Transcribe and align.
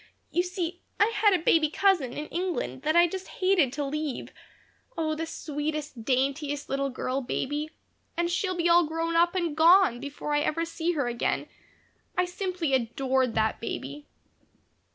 "You 0.31 0.41
see, 0.41 0.81
I 0.99 1.13
had 1.15 1.31
a 1.35 1.43
baby 1.43 1.69
cousin 1.69 2.11
in 2.11 2.25
England 2.29 2.81
that 2.81 2.95
I 2.95 3.05
just 3.05 3.27
hated 3.27 3.71
to 3.73 3.85
leave 3.85 4.33
Oh, 4.97 5.13
the 5.13 5.27
sweetest, 5.27 6.03
daintiest 6.03 6.67
little 6.69 6.89
girl 6.89 7.21
baby 7.21 7.69
and 8.17 8.27
she'll 8.31 8.55
be 8.57 8.67
all 8.67 8.87
grown 8.87 9.15
up 9.15 9.35
and 9.35 9.55
gone 9.55 9.99
before 9.99 10.33
I 10.33 10.39
ever 10.39 10.65
see 10.65 10.93
her 10.93 11.05
again. 11.05 11.47
I 12.17 12.25
simply 12.25 12.73
adored 12.73 13.35
that 13.35 13.59
baby." 13.59 14.07